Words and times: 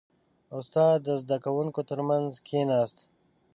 •استاد 0.57 0.95
د 1.05 1.07
زده 1.21 1.37
کوونکو 1.45 1.79
ترمنځ 1.89 2.29
کښېناست. 2.45 2.99